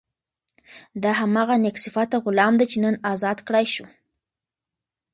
[1.03, 3.85] دا هماغه نېک صفته غلام دی چې نن ازاد کړای شو.